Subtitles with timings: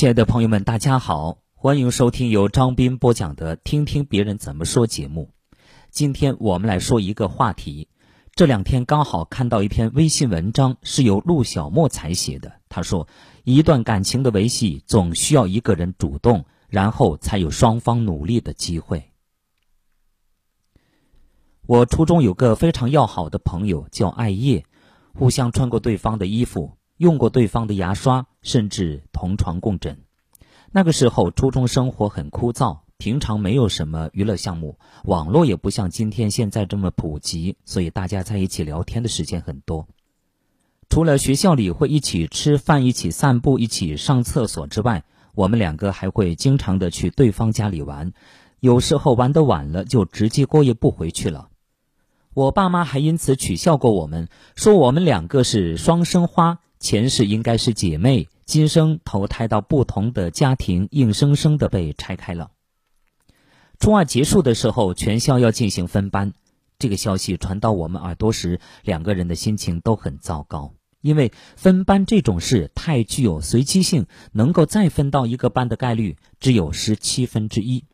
[0.00, 5.28] 亲爱的朋友们，大家好，欢迎收听由张斌播讲的《听听别人怎么说》节目。
[5.90, 7.86] 今天我们来说一个话题。
[8.34, 12.50] 这两天刚好看到一篇微信文章，是由陆小莫才写的。
[12.70, 13.06] 他说，
[13.44, 19.04] 一段感情的维系，总需要一个人主动，然后才有双方努力的机会。
[21.66, 24.64] 我初中有个非常要好的朋友，叫艾叶，
[25.12, 30.02] 互相穿过对方的衣服，用过对方的牙刷，甚至同床共枕。
[30.70, 32.80] 那个时候，初中生活很枯燥。
[32.98, 39.88] 平常没有什么娱乐项目，网络也不像今天现在这么普及，所以大家在一起聊天的时间很多。
[40.90, 48.12] 除了学校里会一起吃饭、一起散步、一起上厕所之外，我们两个还会经常的去对方家里玩，
[48.58, 51.48] 有时候玩得晚了就直接过夜不回去了。
[52.34, 62.52] 我爸妈还因此取笑过我们，说我们两个是双生花，前世应该是姐妹，今生投胎到不同的家庭，硬生生的被拆开了。
[63.78, 66.32] 初二结束的时候，全校要进行分班。
[66.78, 70.72] 这个消息传到我们耳朵时，两个人的心情都很糟糕。
[71.02, 77.84] 因为分班这种事太具有随机性，能够再分到一个班的概率只有十七分之一。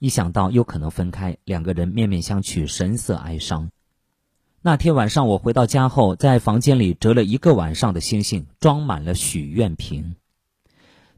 [0.00, 3.70] 一想到有可能分开，两个人面面相觑，神色哀伤。
[4.66, 10.16] 那天晚上我回到家后，在房间里折了一个晚上的星星，装满了许愿瓶。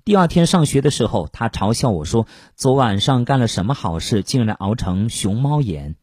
[0.04, 5.94] 第二天上学的时候，他嘲笑我说：“昨晚上干了什么好事，竟然熬成熊猫眼？”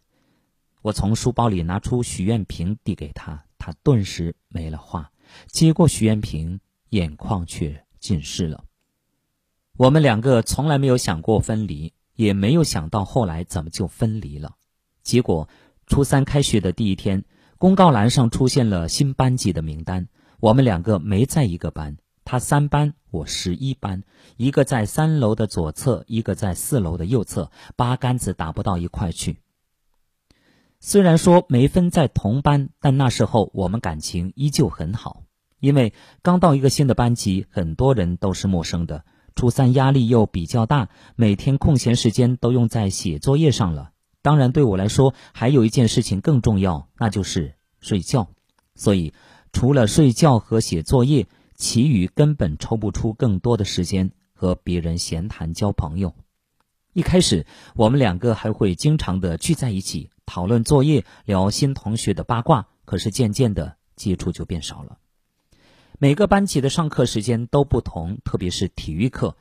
[0.83, 5.11] 我从书包里拿出许愿瓶递给他，他顿时没了话，
[5.47, 8.63] 接过许愿瓶，眼眶却尽湿了。
[9.75, 14.55] 我们两个从来没有想过分离，也没有想到后来怎么就分离了。
[15.02, 15.50] 结果，
[15.88, 17.25] 初三开学的第一天，
[17.64, 20.09] 公告栏上出现了新班级的名单，
[20.42, 21.95] 我们两个没在一个班。
[22.25, 24.03] 他三班，我十一班，
[24.36, 29.38] 一个在三楼的左侧，一个在四楼的右侧，八竿子打不到一块去。
[30.81, 35.23] 虽然说没分在同班，但那时候我们感情依旧很好。
[35.62, 39.06] 因为刚到一个新的班级，很多人都是陌生的。
[39.38, 43.91] 初三压力又比较大，每天空闲时间都用在写作业上了。
[44.23, 48.29] 当然，对我来说还有一件事情更重要，那就是睡觉。
[48.73, 49.13] 所以，
[49.51, 51.28] 除了睡觉和写作业。
[51.56, 56.13] 其余根本抽不出更多的时间和别人闲谈交朋友。
[56.94, 57.45] 一开始，
[57.75, 62.67] 我们两个还会经常的聚在一起讨论作业、聊新同学的八卦。
[62.85, 64.97] 可是渐渐的，接触就变少了。
[66.00, 69.38] 每个班级的上课时间都不同，特别是体育课。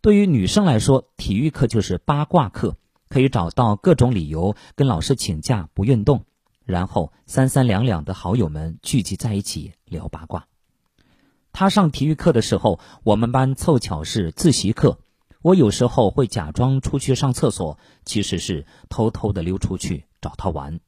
[0.00, 2.78] 对于女生来说，体育课就是八卦课，
[3.10, 6.24] 可以找到各种理由跟老师请假不运动，
[6.64, 10.46] 然后三三两两的好友们聚集在一起聊八卦。
[11.52, 15.00] 他上体育课的时候，我们班凑巧是自习课。
[15.42, 20.78] 我有时候会假装出去上厕所，其实是偷偷的溜出去找他玩。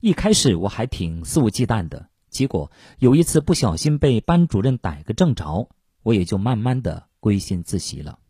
[0.00, 5.68] 一开始我还挺肆无忌惮的，结果有一次不小心被班主任逮个正着，
[6.02, 8.20] 我也就慢慢的归心自习了。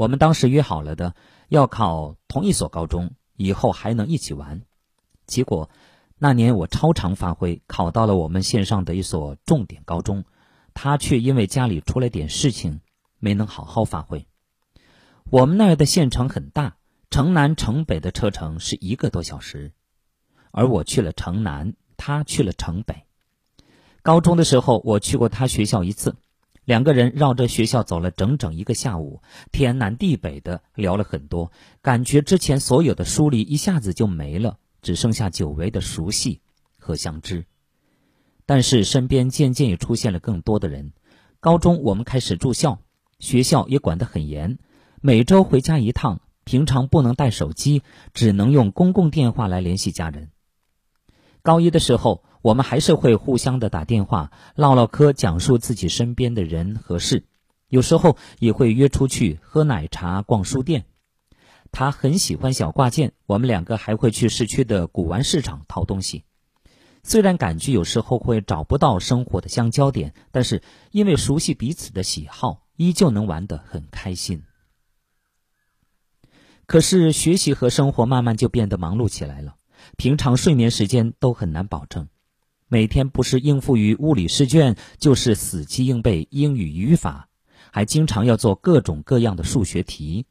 [0.00, 1.14] 我们当时约好了的，
[1.50, 4.62] 要考同一所高中，以后还能一起玩。
[5.26, 5.68] 结果。
[6.22, 10.24] 那年我超常发挥，考到了我们县上的一所重点高中，
[10.74, 12.80] 他却因为家里出了点事情，
[13.18, 14.26] 没能好好发挥。
[15.30, 16.76] 我们那儿的县城很大，
[17.10, 19.72] 城南城北的车程是一个多小时，
[20.50, 23.04] 而我去了城南，他去了城北。
[24.02, 26.16] 高中的时候，我去过他学校一次，
[26.64, 34.58] 两个人绕着学校走了整整一个下午，天南地北的聊了很多，感觉之前所有的疏离一下子就没了。
[34.82, 36.40] 只剩下久违的熟悉
[36.78, 37.44] 和相知，
[38.46, 40.94] 但是身边渐渐也出现了更多的人。
[41.38, 42.78] 高中我们开始住校，
[43.18, 44.58] 学校也管得很严，
[45.02, 47.82] 每周回家一趟，平常不能带手机，
[48.14, 50.30] 只能用公共电话来联系家人。
[51.42, 57.24] 高一的时候，我们还是会互相的打电话唠唠嗑，讲述自己身边的人和事，
[57.68, 60.86] 有时候也会约出去喝奶茶、逛书店。
[61.72, 66.24] 他很喜欢小挂件，我们两个还会去市区的古玩市场淘东西。
[67.02, 74.42] 虽然感觉有时候会找不到生活的相交点，但是因为熟悉彼此的喜好，依旧能玩得很开心。
[76.66, 79.56] 可是学习和生活慢慢就变得忙碌起来了，
[79.96, 82.08] 平常睡眠时间都很难保证，
[82.72, 87.28] 每天不是应付于物理试卷，就是死记硬背英语语法，
[87.72, 90.24] 还经常要做各种各样的数学题。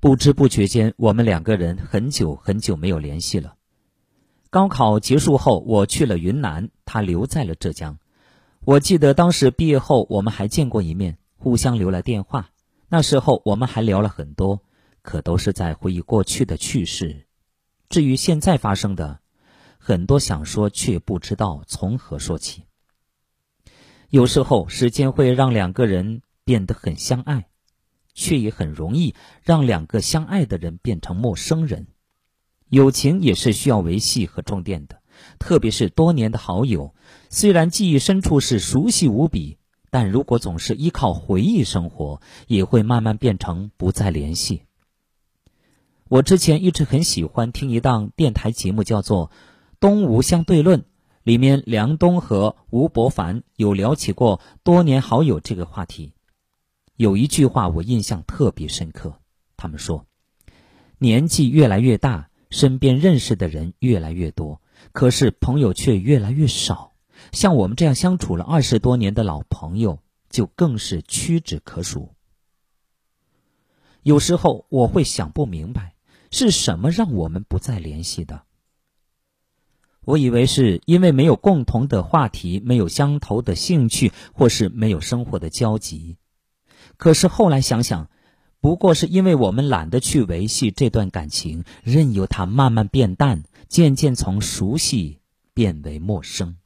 [0.00, 3.56] 不知不觉间，我们两个人很久很久没有联系了。
[4.48, 7.98] 高考结束后，我去了云南，他留在了浙江。
[8.64, 12.48] 我记得当时毕业后我们还见过一面，互相留了电话。
[12.88, 14.62] 那时候我们还聊了很多，
[15.02, 17.26] 可都是在回忆过去的趣事。
[17.90, 19.20] 至于现在发生的，
[19.86, 22.64] 很多想说却不知道从何说起。
[24.10, 27.46] 有时候时间会让两个人变得很相爱，
[28.12, 31.86] 却也很容易让两个相爱的人变成陌生人。
[32.68, 35.00] 友情也是需要维系和重电的。
[35.38, 36.92] 特别是多年的好友，
[37.30, 39.56] 虽然记忆深处是熟悉无比，
[39.90, 44.62] 但如果总是依靠回忆生活，也会慢慢变成不再联系。
[46.08, 49.28] 我之前一直很喜欢听一档电台节目，叫做
[49.80, 50.80] 《东吴相对论》，
[51.22, 56.12] 里面梁冬和吴伯凡有聊起过多年好友这个话题。
[56.96, 59.20] 有一句话我印象特别深刻，
[59.56, 60.06] 他们说
[60.98, 64.60] ：“年纪越来越大，身边认识的人越来越多。”
[64.92, 66.92] 可是朋友却越来越少，
[67.32, 69.98] 像我们这样相处了二十多年的老朋友，
[70.28, 72.10] 就更是屈指可数。
[74.02, 75.94] 有时候我会想不明白，
[76.30, 78.42] 是什么让我们不再联系的？
[80.06, 86.16] 我以为是因为没有共同的话题，没有相投的兴趣，或是没有生活的交集。
[86.96, 88.08] 可是后来想想，
[88.60, 93.42] 不过是因为我们懒得去维系这段感情，任由它慢慢变淡。
[93.68, 95.18] 渐渐从熟悉
[95.52, 96.56] 变为陌生。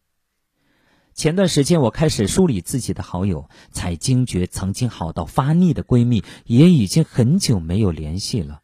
[1.15, 8.61] 前段时间我开始梳理自己的好友，才惊觉曾经好到发腻的闺蜜也已经很久没有联系了，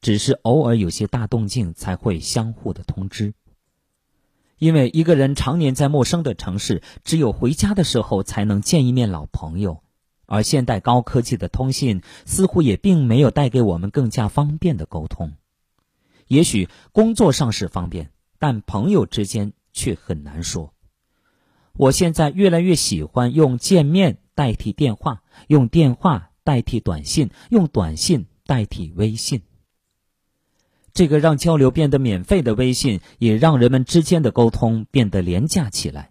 [0.00, 3.34] 只是偶尔有些大动静才会相互的通知。
[4.62, 9.82] 因为一个人常年在陌生的城市，只有回家的时候才能见一面老朋友，
[10.26, 15.32] 而现代高科技的通信似乎也并没有带给我们更加方便的沟通。
[16.28, 20.72] 也许工作上是方便，但朋友之间却很难说。
[21.72, 29.42] 我现在越来越喜欢用见面代替电话，用电话代替短信，用短信代替微信。
[30.94, 36.10] 这个让交流变得免费的微信，也让人们之间的沟通变得廉价起来。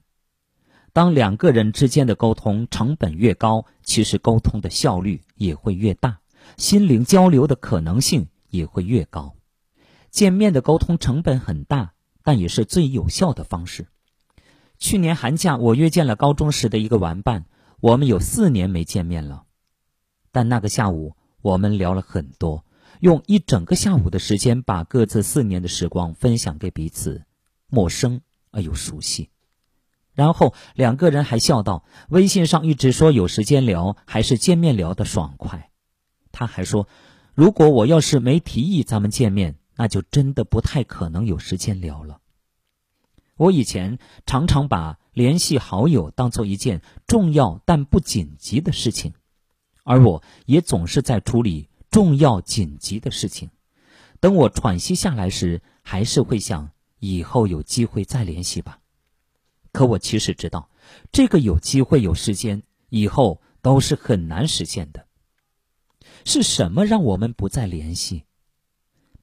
[0.94, 6.20] 当两个人之间的沟通成本越高，其实沟通的效率也会越大，
[6.58, 9.36] 心灵交流的可能性也会越高。
[10.10, 11.94] 见面的沟通成本很大，
[12.24, 13.88] 但也是最有效的方式。
[14.78, 17.46] 去年寒假，我约见了高中时的一个玩伴，
[17.80, 19.44] 我们有四年没见面了。
[20.32, 22.66] 但那个下午，我们聊了很多，
[23.02, 27.26] 用一整个下午的时间，把各自四年的时光分享给彼此，
[27.68, 28.22] 陌生
[28.52, 29.30] 而又熟悉。
[30.14, 35.72] 然后两个人还笑道：“微信上一直说有时间聊，还是见面聊的爽快。”
[36.32, 36.88] 他还说
[37.36, 42.20] ：“如果我要是没提议咱们见面。”那就真的不太可能有时间聊了。
[43.36, 49.14] 我以前常常把联系好友当做一件重要但不紧急的事情，
[49.84, 53.52] 而我也总是在处理重要紧急的事情。
[54.20, 58.80] 等我喘息下来时，还是会想以后有机会再联系吧。
[59.72, 60.70] 可我其实知道，
[61.12, 65.06] 这个有机会有时间以后都是很难实现的。
[66.24, 68.24] 是什么让我们不再联系？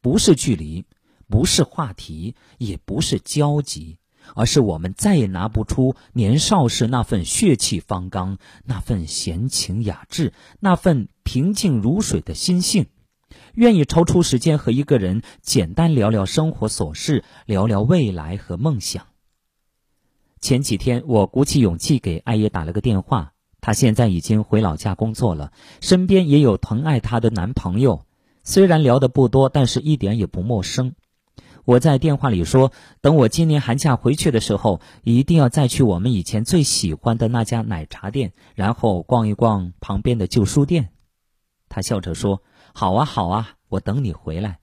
[0.01, 0.85] 不是距离，
[1.29, 3.99] 不是话题，也不是交集，
[4.35, 12.87] 而是我们再也拿不出年少时那份血气方刚、那份闲情雅致、那份平静如水的心性，
[13.55, 19.07] 愿意抽出时间和一个人简单聊聊生活琐事，聊聊未来和梦想。
[20.41, 28.05] 前几天，我鼓起勇气给艾叶打了个电话，她现在已经回老家工作了，身边也有疼爱她的男朋友。
[28.45, 30.95] 虽然聊的不多，但是一点也不陌生。
[31.69, 32.73] 我在电话里说，
[33.03, 40.89] 等我今年寒假回去的时候，一定要再去我们以前最喜欢的那家奶茶店，然后逛一逛旁边的旧书店。
[41.69, 44.61] 他笑着说：“好啊，好啊，我等你回来。”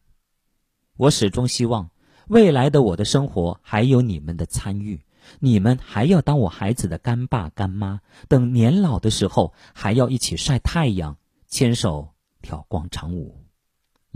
[0.98, 1.92] 我始终希望
[2.28, 5.06] 未来的我的生活还有你们的参与，
[5.40, 11.16] 你们还要当我孩子的干爸干妈，等年老的时候还要一起晒太阳，
[11.48, 13.45] 牵手跳广场舞。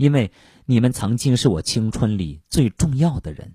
[0.00, 0.32] 因为
[0.64, 3.54] 你们曾经是我青春里最重要的人。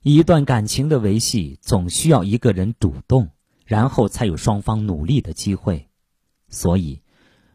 [0.00, 3.28] 一段感情的维系，总需要一个人主动，
[3.66, 5.90] 然后才有双方努力的机会。
[6.48, 7.02] 所以，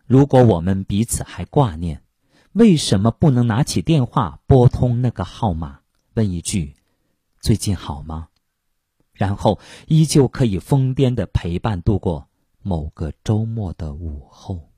[0.05, 2.03] 如果我们彼此还挂念，
[2.51, 5.79] 为什么不能拿起电话拨通那个号码，
[6.13, 6.75] 问一句
[7.41, 8.27] “最近好吗”，
[9.11, 12.29] 然后依旧可以疯癫的陪伴度过
[12.61, 14.70] 某个周末的午后。